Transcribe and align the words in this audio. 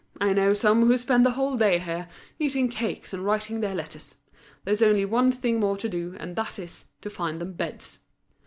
I 0.19 0.33
know 0.33 0.55
some 0.55 0.83
who 0.87 0.97
spend 0.97 1.27
the 1.27 1.37
whole 1.37 1.55
day 1.55 1.77
here, 1.77 2.07
eating 2.39 2.69
cakes 2.69 3.13
and 3.13 3.23
writing 3.23 3.59
their 3.59 3.75
letters. 3.75 4.15
There's 4.63 4.81
only 4.81 5.05
one 5.05 5.31
thing 5.31 5.59
more 5.59 5.77
to 5.77 5.87
do, 5.87 6.15
and 6.19 6.35
that 6.37 6.57
is, 6.57 6.85
to 7.03 7.09
find 7.11 7.39
them 7.39 7.53
beds." 7.53 7.99